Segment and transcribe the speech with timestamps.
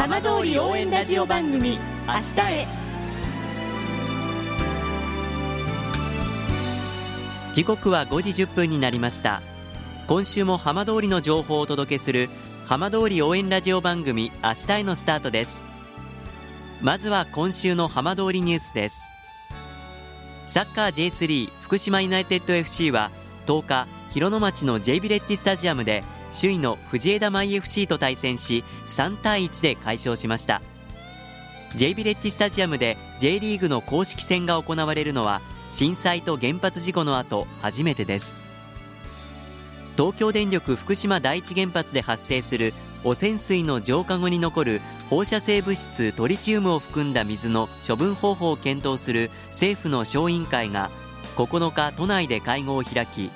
[0.00, 2.66] 浜通り応援ラジオ番組明日へ。
[7.52, 9.42] 時刻は5時1分になりました。
[10.06, 12.30] 今週も浜通りの情報をお届けする
[12.64, 15.66] 浜通り応援ラジオ番組明日へのスタートです。
[16.80, 19.06] まずは今週の浜通りニュースです。
[20.46, 23.10] サッカー J3 福島ユナイテッド FC は
[23.46, 30.62] 10日広野町の J ビレッジスタジアムで首位の藤枝舞 FC と対戦し3対1で快勝しました。
[31.76, 38.40] J ビレッジスタジアムで J リーグの公式戦が行われるのは震災と原発事故の後初めてです。
[39.96, 42.72] 東京電力福島第一原発で発生する
[43.04, 50.90] 汚染水の浄化後に残る放射性物質トリチウムを含んだ水の処分方法を検討する政府の小委員会が
[51.36, 53.30] 9日都内で会合を開き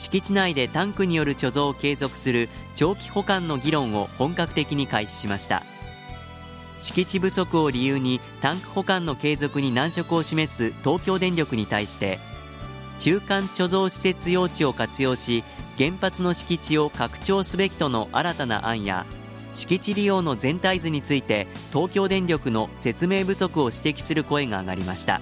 [0.00, 5.62] 敷地内でタンクによる貯蔵を継続する長期保管の議論を本格的に開始しました。
[6.80, 12.18] 敷地不足を理由にタンク保管の継続に難色を示す東京電力に対して
[12.98, 15.44] 中間貯蔵施設用地を活用し
[15.76, 19.04] 原発の敷地を拡張すべきとの新たな案や
[19.52, 25.20] 敷地利用の全体図について東京電力の説明不足を指摘する声が上がりました。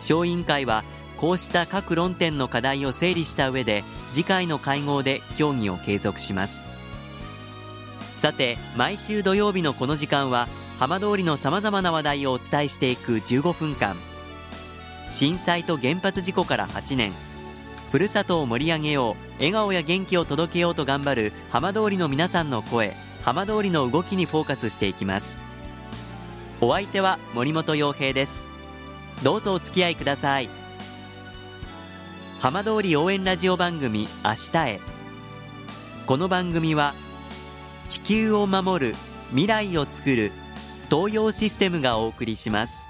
[0.00, 0.84] 小委員会は
[1.18, 6.66] こうした各論点の課題を整理した上で次回の会合で協議を継続します。
[8.16, 10.48] さて毎週土曜日のこの時間は
[10.78, 13.96] 浜通りのさまざまな話題をお伝えしていく15分間。
[15.10, 17.12] 震災と原発事故から8年。
[17.92, 25.38] ふるさとを盛り上げよう笑顔や元気を届けようと頑張る浜通りの皆さんの声浜通りの動きにフォーカスしていきます。
[26.60, 28.48] お相手は森本洋平です。
[29.22, 30.63] どうぞお付き合いください。
[32.44, 34.80] 浜通り応援ラジオ番組明日へ。
[36.04, 36.92] この番組は
[37.88, 38.94] 地球を守る
[39.30, 40.30] 未来をつくる
[40.90, 42.84] 東洋システムがお送りします。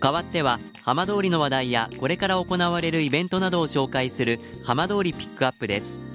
[0.00, 6.09] 代わっては浜通りの話題やこれから行われるイベントなどを紹介する浜通りピックアップです。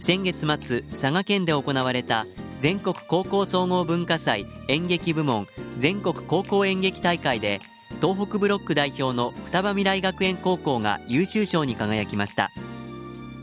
[0.00, 2.26] 先月末佐賀県で行われた
[2.60, 5.46] 全国高校総合文化祭演劇部門
[5.78, 7.60] 全国高校演劇大会で
[8.00, 12.50] 東北ブロック代表の双葉未来学園高校が優秀賞に輝きました。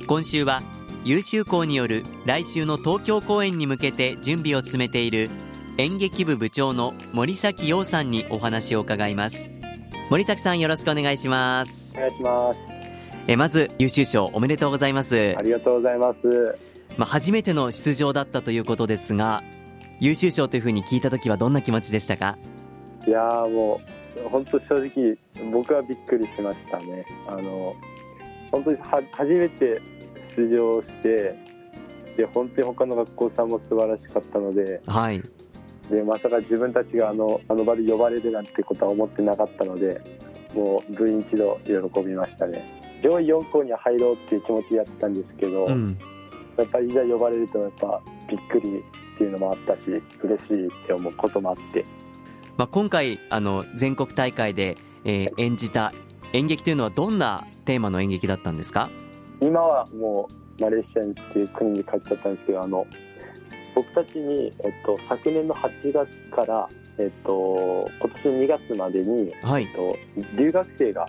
[0.07, 0.61] 今週は
[1.03, 5.29] 優秀校による来週の東京公演に向けて準備を進めている
[5.77, 9.49] 演劇部部長の森崎陽さんにお話を伺います。
[10.09, 11.93] 森崎さんよろしくお願いします。
[11.95, 12.74] お願いします。
[13.27, 15.35] えまず優秀賞おめでとうございます。
[15.35, 16.57] ありがとうございます。
[16.97, 19.43] まあ初めての出場だったということですが
[19.99, 22.37] 優秀賞というふうに聞いた時はどんな気持ちでしたか？
[23.07, 23.81] いやも
[24.17, 25.17] う本当正直
[25.51, 27.05] 僕はびっくりしましたね。
[27.27, 27.75] あの
[28.51, 29.81] 本当には初めて
[30.37, 31.33] 出場して
[32.17, 35.21] で本当に他の学校さんも素晴らしかったので、はい、
[35.89, 39.99] でまさか自分たちがあのあの場で呼ばれるなんてことは思ってなかったので
[40.53, 45.97] もう部員一同喜びましたね上位4校に入ろうっていう気持ちでやってたんですけど、うん、
[46.57, 49.81] やっぱりいざ呼ばれるとやっぱびっくりっていうのもあったし
[50.23, 51.85] 嬉しいって思うこともあって、
[52.57, 55.93] まあ、今回あの全国大会で、えー、演じた
[56.33, 58.89] 演劇というのはどんなテーマの演劇だったんですか？
[59.39, 60.27] 今はも
[60.59, 62.87] うマレーシアにっていう国に帰っちゃったんですけどあの
[63.75, 66.67] 僕たちに、えっと、昨年の8月から、
[66.97, 69.63] えっと、今年2月までに、はい。
[69.63, 69.97] えっと、
[70.37, 71.05] 留学生が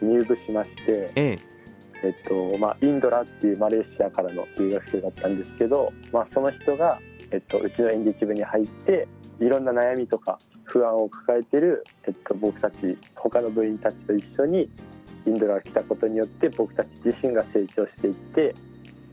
[0.00, 1.38] 入部しまして、え
[2.02, 2.08] え。
[2.08, 6.98] っとまあ、インドラっていうマレーシアからの留学生だったんですけど、まあ、その人が、
[7.30, 9.06] えっと、うちの演劇部に入って
[9.40, 14.68] いろんな悩みとか不安を抱えてる、えっと、僕たち他の部員たちと一緒に
[15.26, 18.54] インドラが来たことによって僕たち自身が成長していって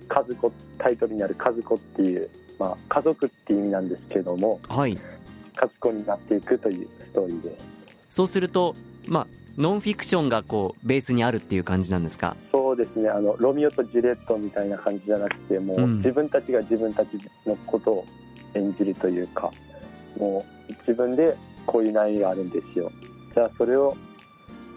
[0.08, 4.98] 家族タイトルにある家族っていう、まあ、家族っていう意味なんですけどもはい。
[5.56, 7.66] 家族になっていくというストーリーです。
[8.10, 8.76] そうすると
[9.08, 9.28] まあ
[9.60, 12.38] ノンフィクションがこうベースにあるっていう感じなんですか？
[12.54, 13.10] そうですね。
[13.10, 15.98] あのロミオとジュレットみたいな感じじゃなくてもう、うん。
[15.98, 17.10] 自分たちが自分たち
[17.46, 18.06] のことを
[18.54, 19.52] 演じるというか
[20.18, 21.36] もう自分で
[21.66, 22.90] こういう悩みがあるんですよ。
[23.34, 23.98] じゃあそれを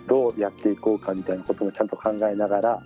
[0.09, 2.83] どうやっていこうかみたいなこともちゃんと考えながら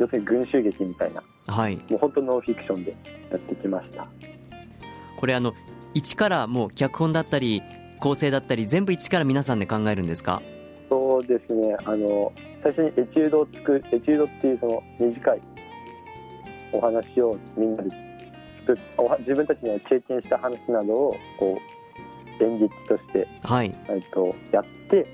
[0.00, 1.76] 要するに群衆劇みたいなはい。
[1.76, 2.96] もう本当ノンフィクションで
[3.30, 4.08] やってきました。
[5.16, 5.54] これあの
[5.94, 7.62] 一からもう脚本だったり
[8.00, 10.42] 構成だったり全部一から皆さんで考えるんですか？
[11.16, 12.30] そうですねあの
[12.62, 15.40] 最初にエチュードを作るエチュードっていうその短い
[16.72, 17.90] お話をみんなで
[18.66, 21.58] 作っ自分たちの経験した話などをこ
[22.40, 25.06] う演劇として、はいえっと、やって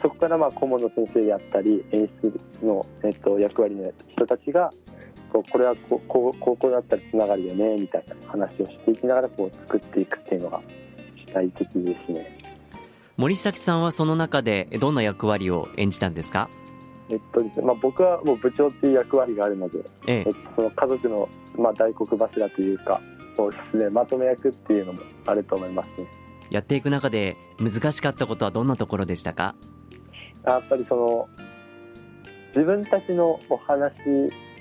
[0.00, 4.70] そこからまあ顧問の先生であったり演出の、えっと、役割の人たちが
[5.28, 5.98] こうこれは高
[6.32, 10.62] 校だったらつながるよねみたいな話をしていきながらこう作っていくっていうのが
[11.26, 12.39] 主体的ですね。
[13.20, 16.48] 森崎さんはその中でどんな役割を演じたんですか？
[17.10, 20.24] えっとですねまあ、僕はもう部長っていう役割があるので、ええ。
[20.26, 21.28] えっと、その家族の、
[21.58, 23.02] まあ、大黒柱というか
[23.36, 26.06] そうですねまとめ役っていうのもあると思いますね。
[26.48, 29.54] やっていく中で難しかったことはどんなところでしたか？
[30.46, 31.28] やっぱりその
[32.56, 33.92] 自分たちのお話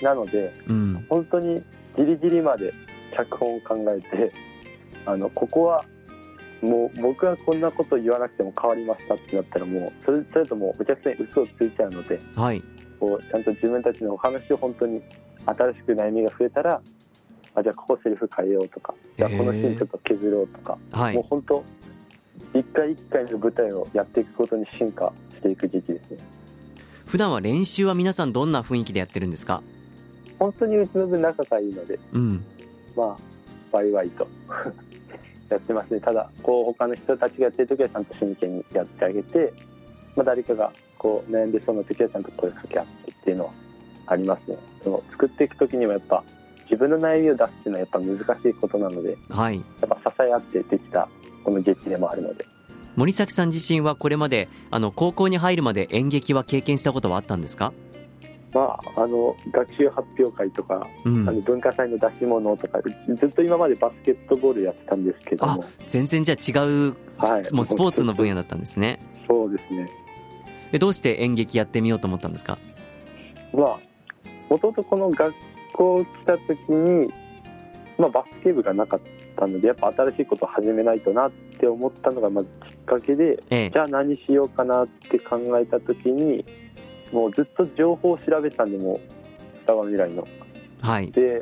[0.02, 1.06] なのでうん。
[1.08, 1.64] 本当に
[1.98, 2.74] ギリギリまで
[3.16, 4.34] 脚本を考えて
[5.06, 5.86] あのここは
[6.62, 12.62] もう僕はこんなこと言わなくても変わりましたってなったらもうそれそれともうお客さんに嘘をついちゃうのではい。
[13.00, 15.02] こうちゃんと自分たちのお話を本当に
[15.46, 16.82] 新しく悩みが増えたら
[17.56, 21.16] あじゃあここセリフ変えようとかじゃあこのシーンちょっと削ろうとか、はい。
[21.16, 21.64] もう本当
[22.54, 26.18] 一回一回の舞台をやっていくことに進化していく時期ですね。
[27.06, 29.62] 普段は練習は皆さんどんな雰囲気でやってるんですか？
[30.38, 32.44] 本当にうちの分仲がいいのでうん。
[32.96, 33.18] まあ
[33.72, 34.28] ワイワイと
[35.56, 36.00] やってますね。
[36.00, 39.54] ただこう他の人たちがやってる時はちゃんと真剣にやってあげて、
[40.16, 43.52] まあ、誰かがこう悩んでそうな時はちゃんと声かけ合ってっていうのは
[44.08, 44.58] ありますね。
[44.84, 46.24] その作っていく時にはやっぱ
[46.66, 49.56] 自分の悩みを出すっていうのはやっぱ難しいことなのではい。
[49.58, 51.08] やっぱ支え合ってできた
[51.44, 52.46] この劇でもあるので。
[52.96, 57.72] 森崎さん自身はこれまであの高校に入るまで演劇は経験したことはあったんですか？
[58.54, 61.30] まああの学習発表会とか、うん。
[61.30, 65.64] あの文化祭の出し物とかずっと今までバスケットボールやってたんですけども。
[65.88, 67.54] 全然じゃあ違う、はい。
[67.54, 69.00] もうスポーツの分野だったんですね。
[69.28, 69.88] そうですね。
[70.72, 72.58] でどうして演劇やってみようと思ったんですか？
[73.54, 73.80] まあ
[74.50, 75.34] もともとこの学
[75.74, 77.12] 校来た時に、
[77.98, 79.00] まあ、バスケ部がなかっ
[79.36, 83.70] たのでやっぱ新しいことを始めないとなって思ったのがまずきっかけでええ。
[83.70, 86.44] じゃあ何しようかなって考えた時に
[87.12, 89.00] もうずっと情報を調べてたんでもう
[89.60, 90.28] 双葉未来の。
[90.82, 91.42] はいで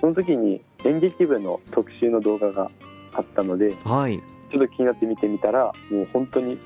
[0.00, 2.70] その時に演劇部の特集の動画が
[3.12, 4.18] あったのではい
[4.50, 6.58] ちょっと気になって見てみたらもう本当に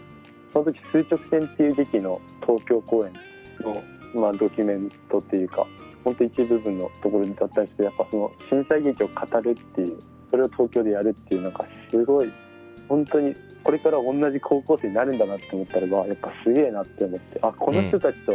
[0.53, 3.13] その時「数直線」っていう劇の東京公演
[3.61, 3.83] の、
[4.21, 5.67] まあ、ドキュメントっていうか
[6.05, 9.99] 本当一部分のところだったんですけどやっぱその震災劇を語るっていう
[10.31, 12.31] それを東京でやるっていうなんかすごい
[12.89, 18.33] 本当にこれから同じ高校生になるんだなって思ったらばやっぱすげえなって思ってあこの人たちと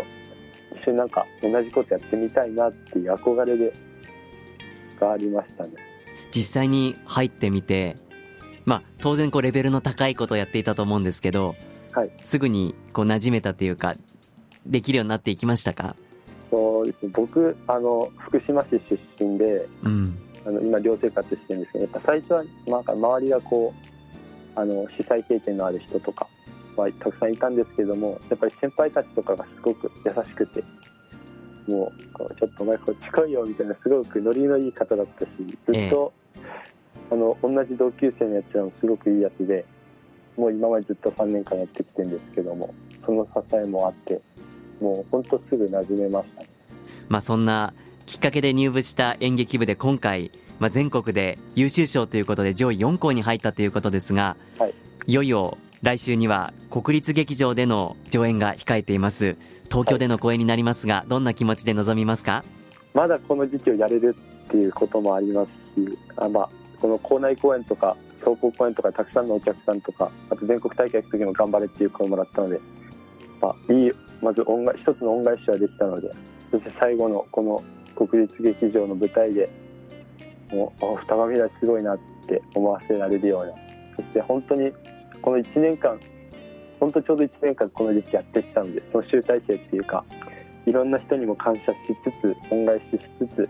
[0.82, 3.74] 一緒になんか同じことやってみたいなっていう憧れで
[5.00, 5.72] がありましたね。
[6.32, 7.96] 実際に入ってみて
[8.66, 11.56] まあ当然こうレベルの高いことをやっていたと思うんですけど、
[11.94, 12.12] はい。
[12.24, 13.96] すぐにこう馴染めたというか
[14.66, 15.96] できるようになっていきましたか？
[16.52, 17.12] そうですね。
[17.14, 20.20] 僕あの福島市出身でうん。
[20.46, 23.89] あの今寮生活してるんですけどやっぱ最初はなんか周りがこう
[24.60, 26.28] あの被災経験のある人とか
[26.76, 30.64] はたくさんいたんですけどもやっぱり先輩たちとかがすごく優しくて
[31.68, 35.30] もうこうちょっとお前こっち来いよみたいなすごくノリのいい方だったし
[35.68, 36.12] ずっと、
[37.12, 39.66] あの同じ同級生のやつらもすごくいいやつで
[40.36, 42.74] もう今までずっと3年間やってきてるんですけども
[43.06, 44.22] その支えもあって
[44.82, 46.42] もう本当すぐ馴染めました。
[46.42, 46.50] ね
[47.08, 47.74] まあそんな
[48.06, 54.74] きっかけで入部した演劇部で今回、まあ、全国で優秀賞ということで上位4校に入ったということですが、はい、
[55.08, 59.38] いよいよ来週には国立劇場での上演が控えています。
[59.70, 62.44] 東京での公演になりますが、どんな気持ちで臨みますか？
[62.94, 64.16] まだこの時期をやれる
[64.48, 66.50] っていうこともありますし、あまあ、
[66.82, 72.60] この校内公演とか総合公演とかたくさんのお客さんとかあと全国大会行く時も頑張れっていう声をもらったので、
[73.42, 76.12] まあ、いいまず恩返一つの恩返しはできたので
[76.52, 77.64] そして最後のこの
[77.96, 79.50] 国立劇場の舞台で
[80.52, 83.54] もうあ双葉未来すごいなって思わせられるような。
[83.98, 84.72] そして本当に
[85.22, 86.00] この1年間
[86.80, 90.06] 本当ちょうど1年間この時期やってきたのでその集大成っていうか
[90.66, 91.68] いろんな人にも感謝し
[92.04, 93.50] つつ恩返ししつつ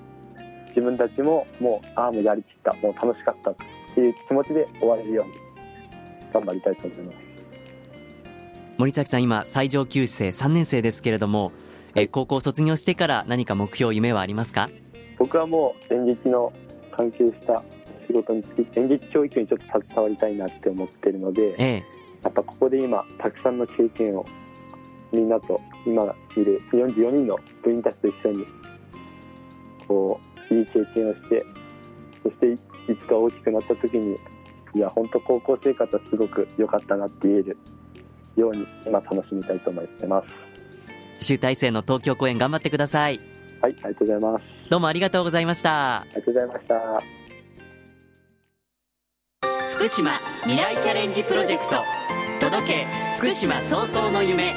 [0.69, 3.55] 自分たちももうああもうやりきったもう楽しかったっ
[3.93, 5.33] ていう気持ちで終われるように
[6.33, 7.29] 頑張りたいと思います。
[8.77, 11.51] 森崎さん今最上級生3年生ですけれども、
[11.95, 14.69] え高校卒業してから何か目標夢はありますか？
[15.17, 16.53] 僕はもう演劇の
[16.99, 17.63] 関係した
[18.05, 21.83] 仕事につき演劇教育にちょっと携わりたいなって思ってるのでええ。
[22.23, 24.25] やっぱここで今たくさんの経験を
[25.13, 26.03] みんなと今
[26.35, 28.45] いる44人の部員たちと一緒に
[29.87, 30.19] こ
[30.51, 31.45] ういい経験をして
[32.21, 34.17] そしていつか大きくなった時に
[34.75, 37.57] いや本当高校生活はすごく良かったなって言える
[38.35, 40.49] ように今楽しみたいと思ってます。
[41.25, 43.19] 集大成の東京公演頑張ってください
[43.61, 44.69] はいありがとうございます。
[44.69, 46.01] どうもありがとうございました。
[46.01, 47.03] ありがとうございました。
[49.75, 50.11] 福島
[50.43, 51.77] 未来チャレンジプロジェクト。
[52.39, 52.87] 届け
[53.17, 54.53] 福島早々の夢。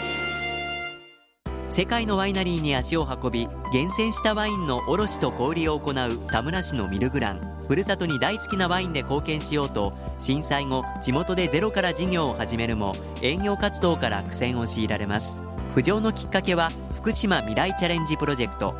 [1.69, 7.41] 世界のワイナリーに足を運び厳選したワインの卸と小売を行う田村市のミルグラン。
[7.67, 15.43] ふるさとに大好きなワインで貢献しようと震災後地元でゼロから事業を始めるも営業活動から苦戦を強いられます。
[15.75, 16.69] 浮上のきっかけは
[17.03, 18.77] 福島未来チャレンジプロジェクト。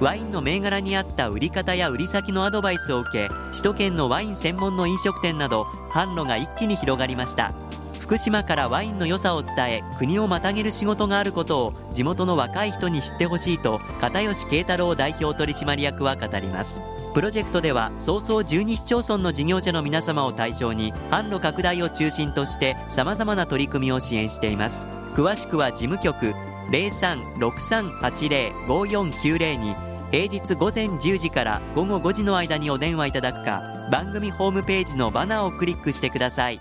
[0.00, 7.52] ワインの銘柄に合った売り方や売り先のアドバイスを受け首都圏のワイン専門の飲食店など販路が一気に広がりました。
[8.00, 16.82] 福島からワインの良さを伝え国をまたげる仕事があることを地元の若い人に知ってほしいと片吉慶太郎代表取締役は語ります。
[17.12, 24.86] プロジェクトでは早々12市町村の事業者の皆様を対象に販路拡大を中心として様々な取り組みを支援しています。
[25.14, 26.32] 詳しくは事務局
[26.70, 29.74] 0363805490に
[30.10, 36.60] 平日午前10時から午後5時の間にお電話いただくか番組ホームページのバナーをクリックしてください。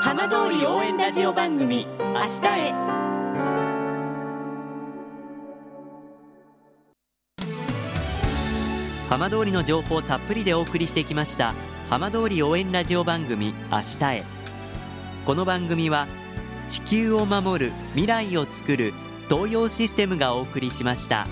[0.00, 2.72] 浜通り応援ラジオ番組「明日へ」
[9.08, 11.54] 浜通りの情報をたっぷりでお送りしてきました
[11.88, 14.37] 浜通り応援ラジオ番組明日へ
[15.28, 16.08] この番組は
[16.70, 18.94] 地球を守る未来をつくる
[19.28, 21.26] 東洋システムがお送りしました。